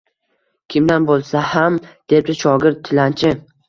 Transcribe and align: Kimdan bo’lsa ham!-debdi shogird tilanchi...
Kimdan 0.75 1.05
bo’lsa 1.11 1.45
ham!-debdi 1.53 2.41
shogird 2.45 2.85
tilanchi... 2.93 3.37